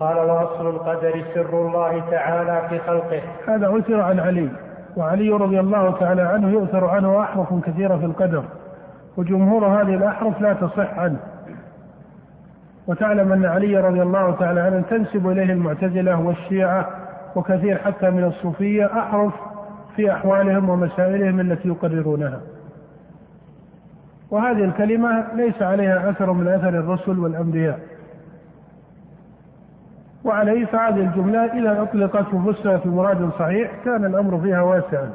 [0.00, 3.22] قال واصل القدر سر الله تعالى في خلقه.
[3.48, 4.48] هذا أثر عن علي
[4.96, 8.44] وعلي رضي الله تعالى عنه يؤثر عنه أحرف كثيرة في القدر
[9.16, 11.16] وجمهور هذه الأحرف لا تصح عنه.
[12.86, 16.88] وتعلم أن علي رضي الله تعالى عنه تنسب إليه المعتزلة والشيعة
[17.36, 19.32] وكثير حتى من الصوفية أحرف
[19.96, 22.40] في أحوالهم ومسائلهم التي يقررونها.
[24.30, 27.95] وهذه الكلمة ليس عليها أثر من أثر الرسل والأنبياء.
[30.26, 35.10] وعليه فهذه الجملة إذا أطلقت وفسرت بمراد صحيح كان الأمر فيها واسعا.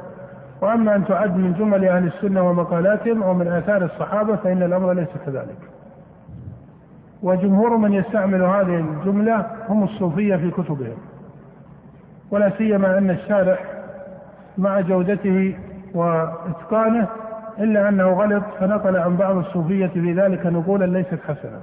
[0.60, 5.08] وأما أن تعد من جمل أهل السنة ومقالاتهم أو من آثار الصحابة فإن الأمر ليس
[5.26, 5.58] كذلك.
[7.22, 10.96] وجمهور من يستعمل هذه الجملة هم الصوفية في كتبهم.
[12.30, 13.64] ولا سيما أن الشارح
[14.58, 15.56] مع جودته
[15.94, 17.08] وإتقانه
[17.58, 21.60] إلا أنه غلط فنقل عن بعض الصوفية في ذلك نقولا ليست حسنة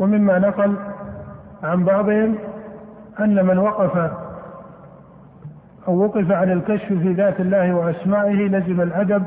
[0.00, 0.76] ومما نقل
[1.62, 2.34] عن بعضهم
[3.20, 4.10] أن من وقف
[5.88, 9.22] أو وقف عن الكشف في ذات الله وأسمائه لزم الأدب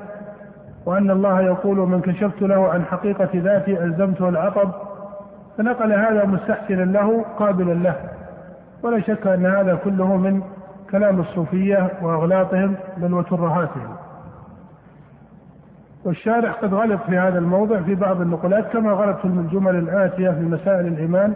[0.86, 4.72] وأن الله يقول من كشفت له عن حقيقة ذاتي ألزمته العطب
[5.58, 7.96] فنقل هذا مستحسنا له قابلا له.
[8.84, 10.42] ولا شك أن هذا كله من
[10.92, 13.96] كلام الصوفية وأغلاطهم بل وترهاتهم.
[16.06, 20.40] والشارح قد غلط في هذا الموضع في بعض النقلات كما غلط في الجمل الآتية في
[20.40, 21.36] مسائل الإيمان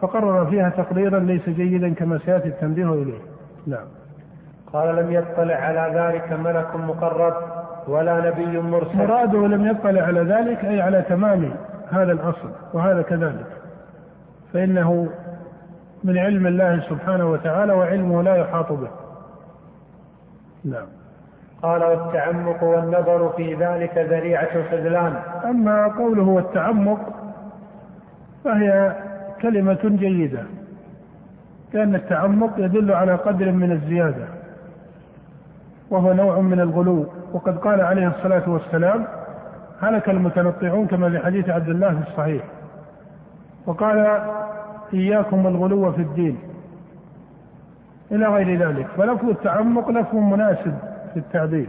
[0.00, 3.18] فقرر فيها تقريرا ليس جيدا كما سيأتي التنبيه إليه.
[3.66, 3.86] نعم.
[4.72, 7.34] قال لم يطلع على ذلك ملك مقرب
[7.88, 8.98] ولا نبي مرسل.
[8.98, 11.50] مراده لم يطلع على ذلك أي على تمام
[11.90, 13.46] هذا الأصل وهذا كذلك.
[14.52, 15.08] فإنه
[16.04, 18.88] من علم الله سبحانه وتعالى وعلمه لا يحاط به.
[20.64, 20.99] نعم.
[21.62, 25.16] قال والتعمق والنظر في ذلك ذريعة الخذلان.
[25.44, 27.00] أما قوله والتعمق
[28.44, 28.96] فهي
[29.42, 30.42] كلمة جيدة
[31.72, 34.24] لأن التعمق يدل على قدر من الزيادة
[35.90, 37.06] وهو نوع من الغلو.
[37.32, 39.06] وقد قال عليه الصلاة والسلام
[39.80, 42.44] هلك المتنطعون كما في حديث عبد الله في الصحيح.
[43.66, 44.20] وقال
[44.94, 46.38] إياكم والغلو في الدين.
[48.12, 48.86] إلى غير ذلك.
[48.96, 50.89] فلفظ التعمق لفظ مناسب.
[51.14, 51.68] في التعبير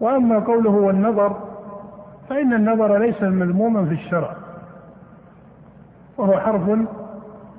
[0.00, 1.36] وأما قوله والنظر
[2.28, 4.30] فإن النظر ليس مذموما في الشرع.
[6.18, 6.78] وهو حرف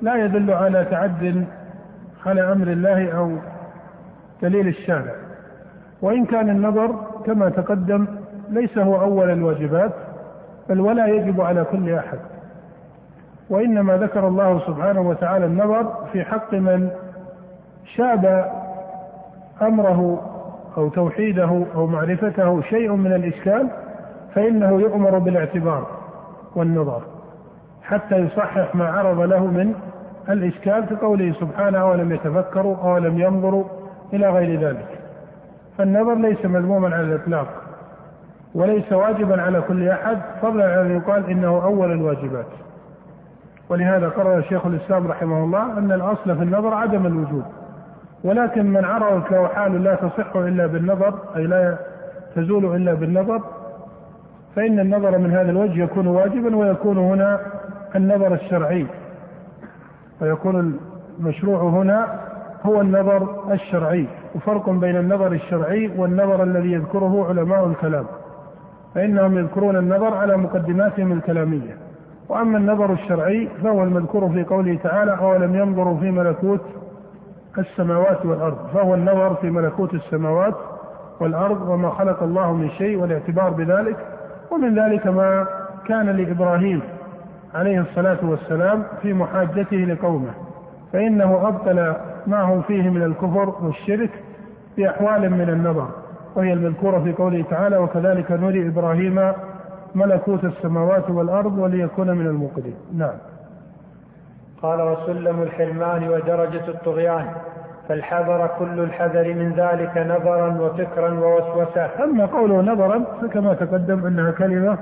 [0.02, 1.46] لا يدل على تعد
[2.26, 3.32] على أمر الله أو
[4.42, 5.16] دليل الشارع.
[6.02, 6.96] وإن كان النظر
[7.26, 8.08] كما تقدم
[8.50, 9.92] ليس هو أول الواجبات
[10.70, 12.20] بل ولا يجب على كل أحد.
[13.50, 16.90] وإنما ذكر الله سبحانه وتعالى النظر في حق من
[17.96, 18.52] شاب
[19.62, 20.32] أمره
[20.78, 23.70] أو توحيده أو معرفته شيء من الإشكال
[24.36, 25.88] فإنه يؤمر بالاعتبار
[26.56, 27.02] والنظر
[27.84, 29.74] حتى يصحح ما عرض له من
[30.30, 33.64] الإشكال في قوله سبحانه أولم يتفكروا؟ أولم ينظروا
[34.14, 35.00] إلى غير ذلك.
[35.78, 37.48] فالنظر ليس مذموما على الإطلاق
[38.56, 42.46] وليس واجبا على كل أحد فضلا عن أن يقال إنه أول الواجبات.
[43.70, 47.46] ولهذا قرر شيخ الإسلام رحمه الله أن الأصل في النظر عدم الوجود.
[48.26, 51.78] ولكن من عرضت له حال لا تصح إلا بالنظر أي لا
[52.36, 53.42] تزول إلا بالنظر
[54.56, 57.40] فإن النظر من هذا الوجه يكون واجبا ويكون هنا
[57.96, 58.86] النظر الشرعي.
[60.22, 60.80] ويكون
[61.20, 62.20] المشروع هنا
[62.64, 68.06] هو النظر الشرعي وفرق بين النظر الشرعي والنظر الذي يذكره علماء الكلام.
[68.96, 71.78] فإنهم يذكرون النظر على مقدماتهم الكلامية.
[72.30, 76.62] وأما النظر الشرعي فهو المذكور في قوله تعالى أولم ينظروا في ملكوت
[77.60, 80.56] السماوات والأرض فهو النظر في ملكوت السماوات
[81.20, 83.98] والأرض وما خلق الله من شيء والاعتبار بذلك
[84.52, 85.48] ومن ذلك ما
[85.88, 86.82] كان لإبراهيم
[87.56, 90.32] عليه الصلاة والسلام في محاجته لقومه
[90.94, 91.94] فإنه أبطل
[92.28, 94.10] ما هم فيه من الكفر والشرك
[94.78, 95.88] بأحوال من النظر
[96.36, 99.32] وهي المذكورة في قوله تعالى وكذلك نري إبراهيم
[99.96, 103.14] ملكوت السماوات والأرض وليكون من الموقدين نعم.
[104.62, 107.26] قال وسلم الحرمان ودرجة الطغيان
[107.90, 111.90] فالحذر كل الحذر من ذلك نظرا وفكرا ووسوسة.
[112.04, 114.78] أما قوله نظرا فكما تقدم أنها كلمة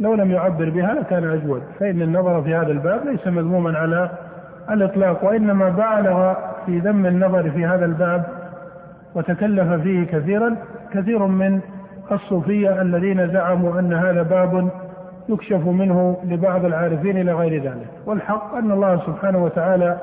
[0.00, 4.10] لو لم يعبر بها لكان أجود فإن النظر في هذا الباب ليس مذموما على
[4.70, 6.34] الإطلاق وإنما بالغ
[6.66, 8.24] في ذم النظر في هذا الباب
[9.14, 10.56] وتكلف فيه كثيرا
[10.92, 11.60] كثير من
[12.12, 14.68] الصوفية الذين زعموا أن هذا باب
[15.28, 17.88] يكشف منه لبعض العارفين إلى غير ذلك.
[18.06, 19.98] والحق أن الله سبحانه وتعالى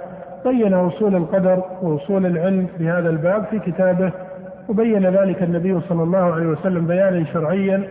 [0.46, 4.12] بين وصول القدر ووصول العلم في هذا الباب في كتابه
[4.70, 7.84] وبين ذلك النبي صلى الله عليه وسلم بيانا شرعيا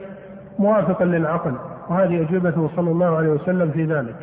[0.58, 1.52] موافقا للعقل
[1.88, 4.16] وهذه أجوبته صلى الله عليه وسلم في ذلك.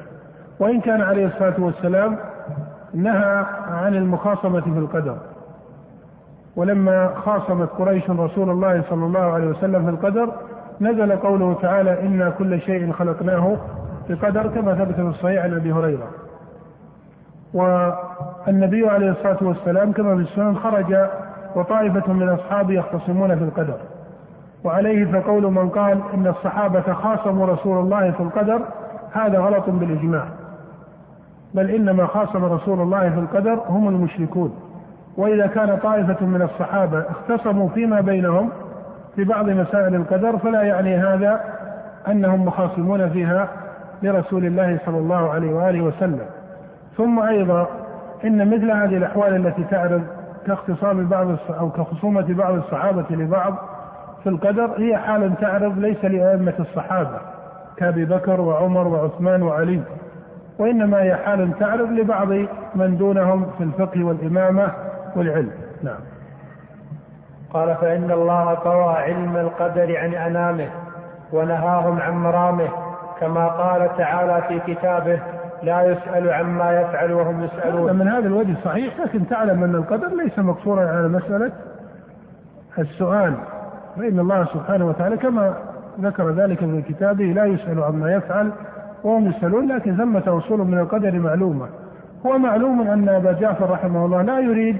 [0.59, 2.17] وإن كان عليه الصلاة والسلام
[2.93, 5.17] نهى عن المخاصمة في القدر.
[6.55, 10.31] ولما خاصمت قريش رسول الله صلى الله عليه وسلم في القدر
[10.81, 13.57] نزل قوله تعالى إنا كل شيء خلقناه
[14.09, 16.07] بقدر كما ثبت في الصحيح عن أبي هريرة.
[17.53, 20.95] والنبي عليه الصلاة والسلام كما في السنن خرج
[21.55, 23.77] وطائفة من أصحابه يختصمون في القدر.
[24.63, 28.61] وعليه فقول من قال إن الصحابة خاصموا رسول الله في القدر
[29.11, 30.25] هذا غلط بالإجماع.
[31.53, 34.53] بل إنما خاصم رسول الله في القدر هم المشركون.
[35.17, 38.49] وإذا كان طائفة من الصحابة اختصموا فيما بينهم
[39.17, 41.41] في بعض مسائل القدر فلا يعني هذا
[42.07, 43.49] أنهم مخاصمون فيها
[44.03, 46.25] لرسول الله صلى الله عليه وآله وسلم.
[46.97, 47.67] ثم أيضا
[48.25, 50.03] إن مثل هذه الأحوال التي تعرض
[50.47, 51.27] كاختصام بعض
[51.59, 53.55] أو كخصومة بعض الصحابة لبعض
[54.23, 57.19] في القدر هي حال تعرض ليس لأئمة الصحابة
[57.77, 59.81] كأبي بكر وعمر وعثمان وعلي
[60.59, 62.27] وإنما هي حال تعرض لبعض
[62.75, 64.71] من دونهم في الفقه والإمامة
[65.15, 65.51] والعلم.
[65.83, 66.16] نعم.
[67.53, 70.67] قال فإن الله طوى علم القدر عن أنامه
[71.33, 72.67] ونهاهم عن مرامه
[73.19, 75.19] كما قال تعالى في كتابه
[75.63, 77.95] لا يسأل عما يفعل وهم يسألون.
[77.95, 81.51] من هذا الوجه صحيح لكن تعلم أن القدر ليس مقصورا على مسألة
[82.79, 83.33] السؤال.
[83.97, 85.53] فإن الله سبحانه وتعالى كما
[86.01, 88.51] ذكر ذلك في كتابه لا يسأل عما يفعل
[89.03, 89.67] وهم يسألون.
[89.67, 91.67] لكن ثمة أصول من القدر معلومة.
[92.25, 94.77] هو معلوم أن أبا جعفر رحمه الله لا يريد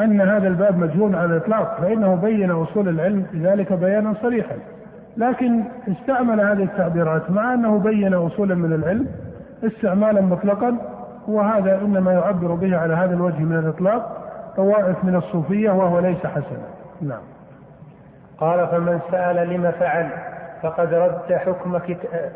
[0.00, 4.56] أن هذا الباب مجهول على الإطلاق فإنه بين أصول العلم بذلك بيانا صريحا.
[5.16, 9.06] لكن استعمل هذه التعبيرات مع أنه بين أصولا من العلم
[9.64, 10.76] استعمالا مطلقا
[11.28, 14.16] وهذا إنما يعبر به على هذا الوجه من الإطلاق
[14.56, 16.66] طوائف من الصوفية وهو ليس حسنا.
[17.00, 17.22] نعم.
[18.38, 20.10] قال فمن سأل لم فعل
[20.62, 21.78] فقد رد حكم,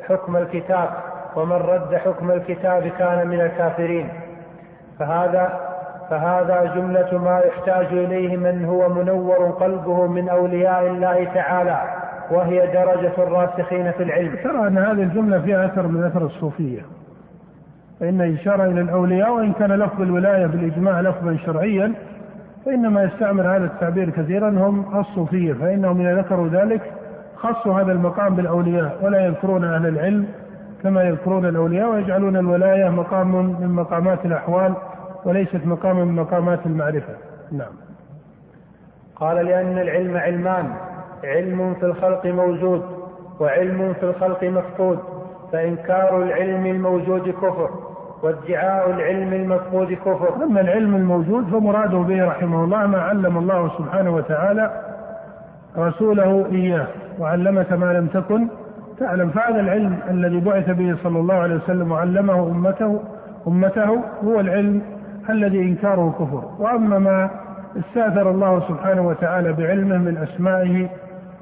[0.08, 0.88] حكم الكتاب
[1.37, 4.08] ومن رد حكم الكتاب كان من الكافرين.
[4.99, 5.68] فهذا
[6.10, 11.82] فهذا جملة ما يحتاج إليه من هو منور قلبه من أولياء الله تعالى
[12.31, 14.37] وهي درجة الراسخين في العلم.
[14.44, 16.81] ترى أن هذه الجملة فيها أثر من أثر الصوفية.
[18.00, 21.93] فإن إشارة إلى الأولياء وإن كان لفظ الولاية بالإجماع لفظا شرعيا
[22.66, 25.52] فإنما يستعمل هذا التعبير كثيرا هم الصوفية.
[25.52, 26.82] فإنهم إذا ذكروا ذلك
[27.37, 30.26] خصوا هذا المقام بالأولياء ولا يذكرون أهل العلم
[30.82, 34.75] كما يذكرون الأولياء ويجعلون الولاية مقام من مقامات الأحوال.
[35.25, 37.15] وليست مقام من مقامات المعرفة.
[37.53, 37.73] نعم.
[39.17, 40.73] قال لأن العلم علمان.
[41.25, 42.82] علم في الخلق موجود
[43.41, 44.99] وعلم في الخلق مفقود.
[45.53, 47.70] فإنكار العلم الموجود كفر
[48.23, 50.44] وادعاء العلم المفقود كفر.
[50.44, 54.70] أما العلم الموجود فمراده به رحمه الله ما علم الله سبحانه وتعالى
[55.79, 56.87] رسوله إياه
[57.19, 58.49] وعلمك ما لم تكن
[58.99, 59.31] تعلم.
[59.31, 63.00] فهذا العلم الذي بعث به صلى الله عليه وسلم وعلمه أمته
[63.47, 64.82] أمته هو العلم
[65.31, 66.51] الذي إنكاره كفر.
[66.59, 67.31] وأما ما
[67.77, 70.89] استأثر الله سبحانه وتعالى بعلمه من أسمائه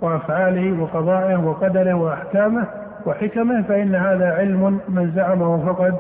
[0.03, 2.67] وأفعاله وقضائه وقدره وأحكامه
[3.07, 5.95] وحكمه فإن هذا علم من زعمه فقد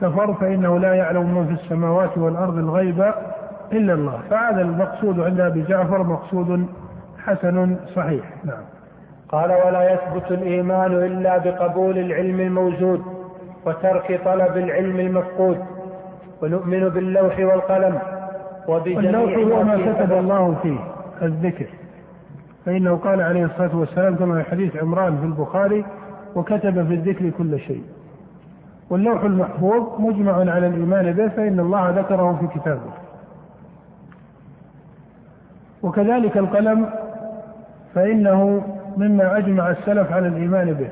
[0.00, 3.12] كفر فإنه لا يعلم من في السماوات والأرض الغيب
[3.72, 4.20] إلا الله.
[4.30, 6.66] فهذا المقصود عند أبي جعفر مقصود
[7.24, 8.24] حسن صحيح.
[8.44, 8.62] نعم.
[9.28, 13.02] قال ولا يثبت الإيمان إلا بقبول العلم الموجود
[13.66, 15.58] وترك طلب العلم المفقود.
[16.42, 17.98] ونؤمن باللوح والقلم
[18.68, 20.78] وبجميع اللوح هو ما كتب الله فيه
[21.22, 21.66] الذكر.
[22.66, 25.84] فإنه قال عليه الصلاة والسلام كما في حديث عمران في البخاري
[26.34, 27.82] وكتب في الذكر كل شيء.
[28.90, 32.92] واللوح المحفوظ مجمع على الإيمان به فإن الله ذكره في كتابه.
[35.82, 36.90] وكذلك القلم
[37.94, 38.62] فإنه
[38.96, 40.88] مما أجمع السلف على الإيمان به.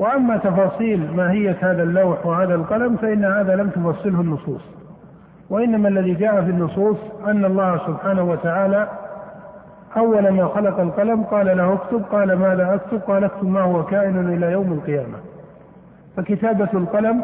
[0.00, 4.60] وأما تفاصيل ماهية هذا اللوح وهذا القلم فإن هذا لم تفصله النصوص.
[5.50, 8.88] وإنما الذي جاء في النصوص أن الله سبحانه وتعالى
[9.96, 14.34] أول ما خلق القلم قال له اكتب قال ماذا أكتب؟ قال اكتب ما هو كائن
[14.34, 15.18] إلى يوم القيامة.
[16.16, 17.22] فكتابة القلم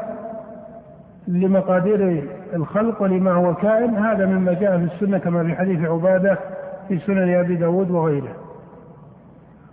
[1.28, 6.38] لمقادير الخلق ولما هو كائن هذا مما جاء في السنة كما في حديث عبادة
[6.88, 8.32] في سنن أبي داود وغيره.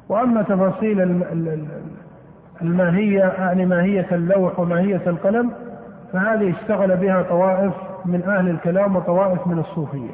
[0.10, 1.24] وأما تفاصيل
[2.62, 5.52] الماهية يعني ماهية اللوح وماهية القلم
[6.14, 7.74] فهذه اشتغل بها طوائف
[8.06, 10.14] من أهل الكلام وطوائف من الصوفية.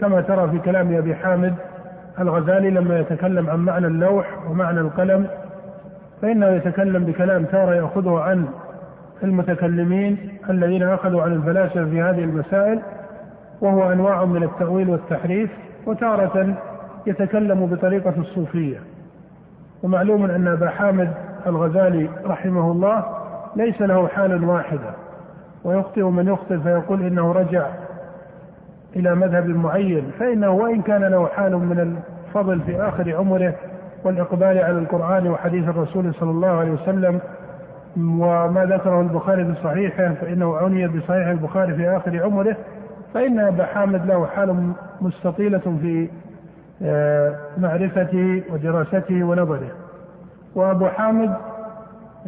[0.00, 1.54] كما ترى في كلام أبي حامد
[2.20, 5.26] الغزالي لما يتكلم عن معنى اللوح ومعنى القلم
[6.22, 8.46] فإنه يتكلم بكلام تارة يأخذه عن
[9.22, 12.80] المتكلمين الذين أخذوا عن الفلاسفة في هذه المسائل
[13.60, 15.50] وهو أنواع من التأويل والتحريف
[15.86, 16.54] وتارة
[17.06, 18.78] يتكلم بطريقة الصوفية.
[19.82, 21.12] ومعلوم أن أبا حامد
[21.46, 23.04] الغزالي رحمه الله
[23.56, 24.90] ليس له حال واحدة
[25.64, 27.66] ويخطئ من يخطئ فيقول إنه رجع
[28.96, 33.54] إلى مذهب معين فإنه وإن كان له حال من الفضل في آخر عمره
[34.04, 37.20] والإقبال على القرآن وحديث الرسول صلى الله عليه وسلم
[37.96, 42.56] وما ذكره البخاري في صحيحه فإنه عني بصحيح البخاري في آخر عمره
[43.14, 46.08] فإن أبا حامد له حال مستطيلة في
[47.58, 49.70] معرفته ودراسته ونظره
[50.54, 51.34] وأبو حامد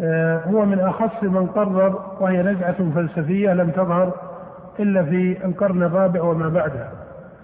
[0.00, 4.12] آه، هو من أخص من قرر وهي نزعة فلسفية لم تظهر
[4.80, 6.88] إلا في القرن الرابع وما بعده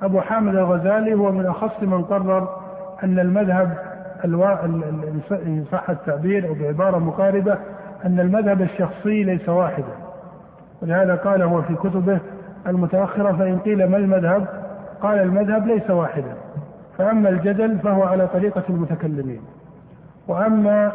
[0.02, 2.48] أبو حامد الغزالي هو من أخص من قرر
[3.04, 3.74] أن المذهب
[4.24, 4.64] الوا...
[5.32, 7.58] إن صح التعبير أو بعبارة مقاربة
[8.04, 9.92] أن المذهب الشخصي ليس واحدا.
[10.82, 12.18] ولهذا قال هو في كتبه
[12.66, 14.46] المتأخرة فإن قيل ما المذهب
[15.02, 16.34] قال المذهب ليس واحدا.
[16.98, 19.40] فأما الجدل فهو على طريقة المتكلمين.
[20.28, 20.92] وأما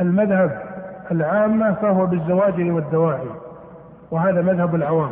[0.00, 0.62] المذهب
[1.10, 3.26] العامة فهو بالزواجر والدواعي
[4.10, 5.10] وهذا مذهب العوام.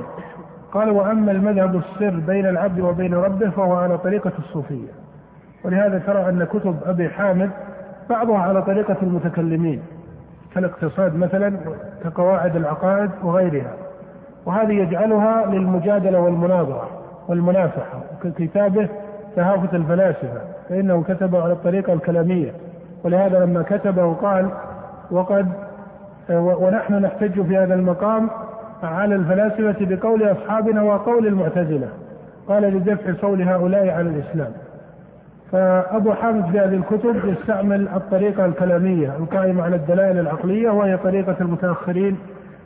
[0.73, 4.89] قال وأما المذهب السر بين العبد وبين ربه فهو على طريقة الصوفية.
[5.65, 7.51] ولهذا ترى أن كتب أبي حامد
[8.11, 9.83] بعضها على طريقة المتكلمين
[10.55, 11.57] كالاقتصاد مثلا
[12.05, 13.73] كقواعد العقائد وغيرها.
[14.47, 16.89] وهذه يجعلها للمجادلة والمناظرة
[17.29, 18.89] والمنافحة ككتابه
[19.37, 22.53] تهافت الفلاسفة فإنه كتبه على الطريقة الكلامية.
[23.05, 24.49] ولهذا لما كتبه قال
[25.11, 25.49] وقد
[26.31, 28.31] ونحن نحتج في هذا المقام
[28.83, 31.89] على الفلاسفة بقول أصحابنا وقول المعتزلة.
[32.49, 34.53] قال لدفع صول هؤلاء على الإسلام.
[35.53, 42.19] فأبو حامد في هذه الكتب يستعمل الطريقة الكلامية القائمة على الدلائل العقلية وهي طريقة المتأخرين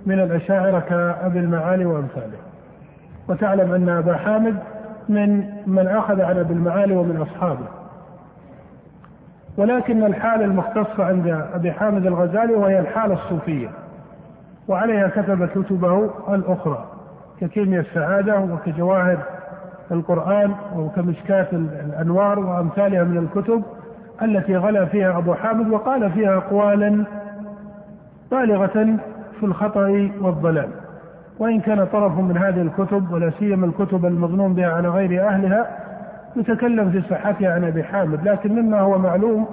[0.07, 2.39] من الأشاعرة كأبي المعالي وأمثاله.
[3.29, 4.57] وتعلم أن أبا حامد
[5.09, 7.67] من من أخذ عن أبي المعالي ومن أصحابه.
[9.57, 13.69] ولكن الحالة المختصة عند أبي حامد الغزالي وهي الحالة الصوفية
[14.69, 16.85] وعليها كتب كتبه الأخرى
[17.41, 19.19] ككيمياء السعادة وكجواهر
[19.91, 23.63] القرآن وكمشكاة الأنوار وأمثالها من الكتب
[24.23, 27.05] التي غلا فيها أبو حامد وقال فيها أقوالا
[28.31, 28.97] بالغة
[29.41, 30.69] في الخطأ والضلال.
[31.39, 35.67] وإن كان طرف من هذه الكتب ولا سيما الكتب المظنون بها على غير أهلها
[36.37, 38.29] يتكلم في صحتها عن أبي حامد.
[38.29, 39.47] لكن مما هو معلوم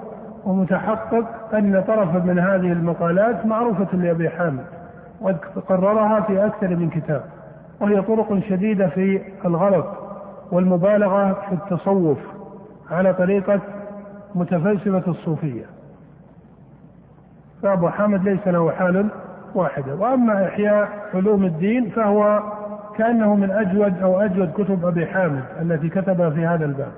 [0.44, 4.64] ومتحقق أن طرفا من هذه المقالات معروفة لأبي حامد
[5.20, 5.38] وقد
[5.68, 7.22] قررها في أكثر من كتاب
[7.80, 9.86] وهي طرق شديدة في الغلط
[10.52, 12.18] والمبالغة في التصوف
[12.90, 13.60] على طريقة
[14.34, 15.64] متفلسفة الصوفية.
[17.62, 19.08] فأبو حامد ليس له حال
[19.54, 19.94] واحدة.
[19.94, 22.40] وأما إحياء علوم الدين فهو
[22.96, 26.92] كأنه من أجود أو أجود كتب أبي حامد التي كتبها في هذا الباب.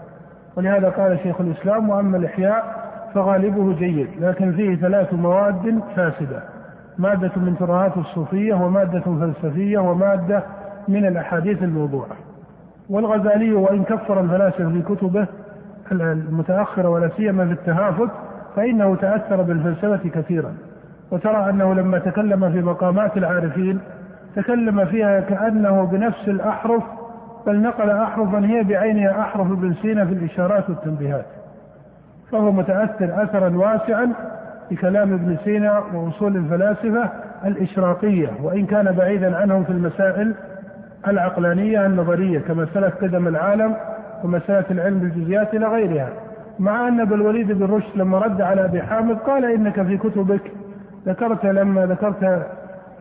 [0.56, 6.42] ولهذا قال شيخ الإسلام وأما الإحياء فغالبه جيد لكن فيه ثلاث مواد فاسدة
[6.98, 10.42] مادة من ترهات الصوفية ومادة فلسفية ومادة
[10.88, 12.16] من الأحاديث الموضوعة.
[12.90, 15.26] والغزالي وإن كفر الفلاسفة في كتبه
[15.92, 18.10] المتأخرة ولا سيما في التهافت
[18.56, 20.54] فإنه تأثر بالفلسفة كثيرا.
[21.10, 23.80] وترى أنه لما تكلم في مقامات العارفين
[24.36, 26.82] تكلم فيها كأنه بنفس الأحرف
[27.46, 31.24] بل نقل أحرفا هي بعينها أحرف ابن سينا في الإشارات والتنبيهات.
[32.32, 34.12] فهو متأثر أثرا واسعا
[34.70, 37.10] بكلام ابن سينا وأصول الفلاسفة
[37.44, 40.34] الإشراقية وإن كان بعيدا عنهم في المسائل
[41.08, 43.76] العقلانية النظرية كمسألة قدم العالم
[44.24, 46.08] ومسألة العلم بالجزئيات إلى غيرها.
[46.58, 50.52] مع أن ابن الوليد بن رشد لما رد على أبي حامد قال إنك في كتبك
[51.06, 52.46] ذكرت لما ذكرت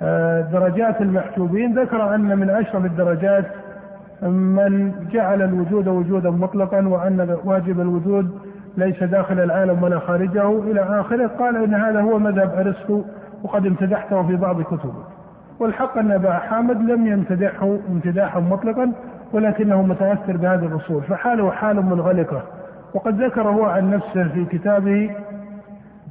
[0.01, 3.45] آه، درجات المحجوبين ذكر أن من أشرف الدرجات
[4.21, 8.39] من جعل الوجود وجودا مطلقا وأن واجب الوجود
[8.77, 11.27] ليس داخل العالم ولا خارجه إلى آخره.
[11.27, 13.03] قال إن هذا هو مذهب أرسطو
[13.43, 15.03] وقد امتدحته في بعض كتبه.
[15.59, 18.91] والحق أن أبا حامد لم يمتدحه امتداحا مطلقا
[19.33, 21.03] ولكنه متأثر بهذه الأصول.
[21.03, 22.41] فحاله حال منغلقة.
[22.93, 25.11] وقد ذكر هو عن نفسه في كتابه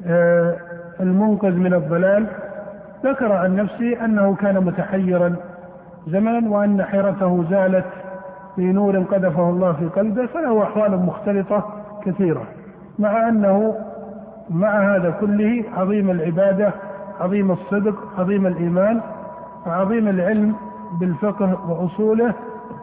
[0.06, 0.56] آه،
[1.00, 2.26] المنقذ من الضلال
[3.04, 5.36] ذكر عن نفسه أنه كان متحيرا
[6.06, 7.84] زمنا وأن حيرته زالت
[8.56, 11.64] بنور قذفه الله في قلبه فله أحوال مختلطة
[12.04, 12.42] كثيرة
[12.98, 13.74] مع أنه
[14.50, 16.72] مع هذا كله عظيم العبادة
[17.20, 19.00] عظيم الصدق عظيم الإيمان
[19.66, 20.54] عظيم العلم
[21.00, 22.34] بالفقه وأصوله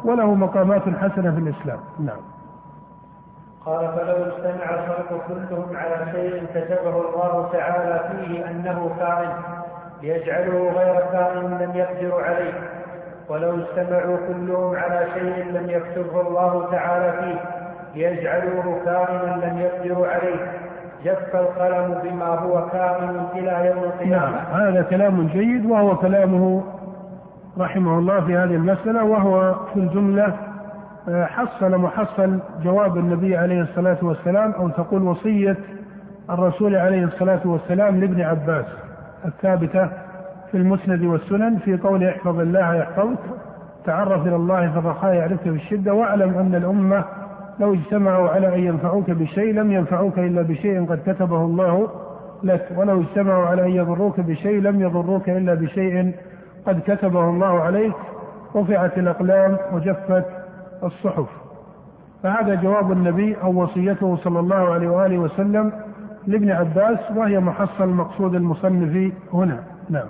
[0.05, 1.79] وله مقامات حسنة في الإسلام.
[1.99, 2.32] نعم.
[3.65, 9.29] قال فلو اجتمع الخلق كلهم على شيء كتبه الله تعالى فيه أنه كائن
[10.01, 12.53] ليجعله غير كائن لم يقدر عليه.
[13.29, 17.39] ولو اجتمعوا كلهم على شيء لم يكتبه الله تعالى فيه
[17.95, 20.51] ليجعلوه كائنا لم يقدروا عليه.
[21.05, 24.31] جف القلم بما هو كائن إلى يوم القيامة.
[24.31, 26.63] نعم هذا كلام جيد وهو كلامه
[27.59, 30.33] رحمه الله في هذه المسألة وهو في الجملة
[31.07, 35.57] حصل محصل جواب النبي عليه الصلاة والسلام أو تقول وصية
[36.29, 38.65] الرسول عليه الصلاة والسلام لابن عباس
[39.25, 39.89] الثابتة
[40.51, 43.19] في المسند والسنن في قول احفظ الله يحفظك
[43.85, 47.03] تعرف إلى الله في الرخاء يعرفك في الشدة واعلم أن الأمة
[47.59, 51.89] لو اجتمعوا على أن ينفعوك بشيء لم ينفعوك إلا بشيء قد كتبه الله
[52.43, 56.11] لك ولو اجتمعوا على أن يضروك بشيء لم يضروك إلا بشيء
[56.65, 57.93] قد كتبه الله عليك
[58.55, 60.25] رفعت الأقلام وجفت
[60.83, 61.25] الصحف.
[62.23, 65.71] فهذا جواب النبي أو وصيته صلى الله عليه وآله وسلم
[66.27, 69.63] لابن عباس وهي محصل مقصود المصنف هنا.
[69.89, 70.07] نعم.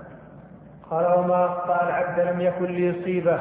[0.91, 3.39] قال وما أخطأ العبد لم يكن ليصيبه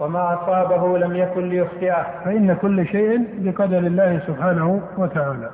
[0.00, 5.50] وما أصابه لم يكن ليخطئه فإن كل شيء بقدر الله سبحانه وتعالى.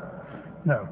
[0.64, 0.86] نعم.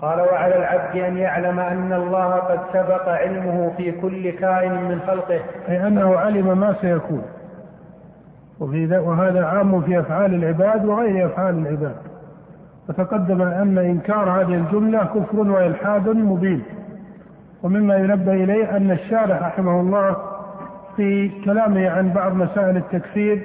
[0.00, 5.40] قال وعلى العبد أن يعلم أن الله قد سبق علمه في كل كائن من خلقه.
[5.68, 7.22] أي أنه علم ما سيكون.
[8.62, 11.96] وفي وهذا عام في أفعال العباد وغير أفعال العباد.
[12.88, 16.62] وتقدم أن إنكار هذه الجملة كفر وإلحاد مبين.
[17.62, 20.16] ومما ينبه إليه أن الشارح رحمه الله
[20.96, 23.42] في كلامه عن بعض مسائل التكفير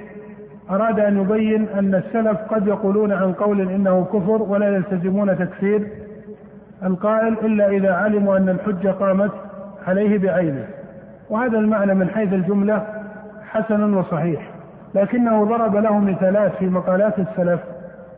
[0.70, 5.88] أراد أن يبين أن السلف قد يقولون عن قول إنه كفر ولا يلتزمون تكفير.
[6.82, 9.32] القائل إلا إذا علموا أن الحجة قامت
[9.86, 10.66] عليه بعينه.
[11.30, 12.86] وهذا المعنى من حيث الجملة
[13.50, 14.57] حسن وصحيح.
[14.94, 17.60] لكنه ضرب له مثالات في مقالات السلف.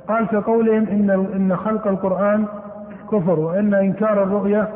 [0.09, 2.47] قال كقولهم إن إن خلق القرآن
[3.13, 4.69] كفر وإن إنكار الرؤية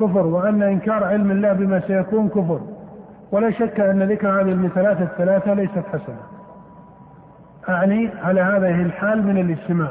[0.00, 2.60] كفر وأن إنكار علم الله بما سيكون كفر.
[3.32, 6.22] ولا شك أن ذكر هذه المثالات الثلاثة ليست حسنة.
[7.68, 9.90] أعني على هذه الحال من الاجتماع.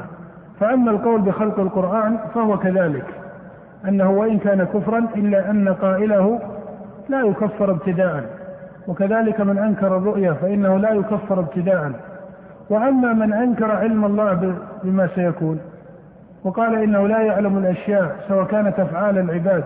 [0.60, 3.06] فأما القول بخلق القرآن فهو كذلك.
[3.88, 6.40] أنه وإن كان كفرا إلا أن قائله
[7.08, 8.24] لا يكفر ابتداء.
[8.88, 11.92] وكذلك من أنكر الرؤية فإنه لا يكفر ابتداء
[12.70, 14.54] وأما من أنكر علم الله
[14.84, 15.60] بما سيكون
[16.44, 19.64] وقال إنه لا يعلم الأشياء سواء كانت أفعال العباد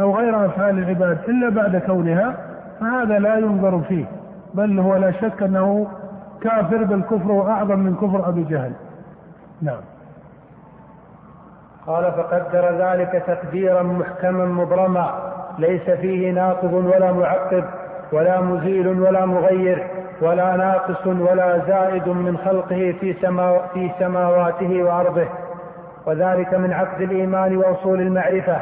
[0.00, 2.36] أو غير أفعال العباد إلا بعد كونها
[2.80, 4.04] فهذا لا ينظر فيه
[4.54, 5.86] بل هو لا شك أنه
[6.40, 8.72] كافر بالكفر وأعظم من كفر أبي جهل.
[9.62, 9.80] نعم.
[11.86, 17.64] قال فقدر ذلك تقديرا محكما مبرما ليس فيه ناقض ولا معقب
[18.12, 19.86] ولا مزيل ولا مغير
[20.22, 25.26] ولا ناقص ولا زائد من خلقه في, سما في سماواته وأرضه.
[26.06, 28.60] وذلك من عقد الإيمان وأصول المعرفة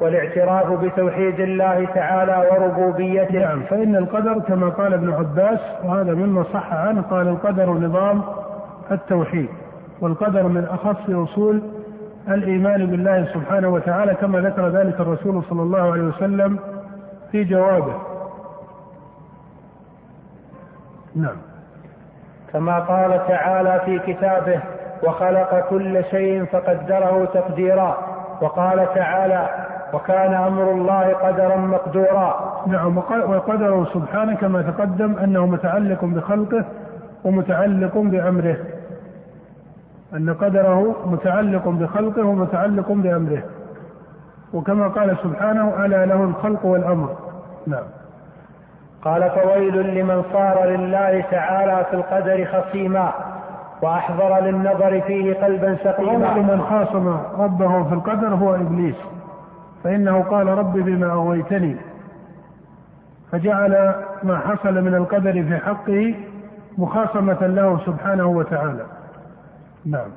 [0.00, 3.38] والاعتراف بتوحيد الله تعالى وربوبيته.
[3.38, 8.22] نعم فإن القدر كما قال ابن عباس وهذا مما صح عنه قال القدر نظام
[8.90, 9.48] التوحيد
[10.00, 11.62] والقدر من أخص أصول
[12.28, 16.58] الإيمان بالله سبحانه وتعالى كما ذكر ذلك الرسول صلى الله عليه وسلم
[17.32, 17.94] في جوابه.
[21.16, 21.36] نعم.
[22.52, 24.60] كما قال تعالى في كتابه
[25.02, 27.96] وخلق كل شيء فقدره تقديرا.
[28.42, 29.48] وقال تعالى
[29.92, 32.62] وكان أمر الله قدرا مقدورا.
[32.66, 36.64] نعم وقدره سبحانه كما تقدم أنه متعلق بخلقه
[37.24, 38.56] ومتعلق بأمره.
[40.14, 43.42] أن قدره متعلق بخلقه ومتعلق بأمره.
[44.52, 47.16] وكما قال سبحانه ألا له الخلق والأمر.
[47.66, 47.84] نعم.
[49.06, 53.12] قال فويل لمن صار لله تعالى في القدر خصيما
[53.82, 56.28] وأحضر للنظر فيه قلبا سقيما.
[56.28, 58.96] اول من خاصم ربه في القدر هو إبليس.
[59.84, 61.76] فإنه قال رب بما أغويتني.
[63.32, 66.14] فجعل ما حصل من القدر في حقه
[66.78, 68.84] مخاصمة له سبحانه وتعالى.
[69.86, 70.10] نعم.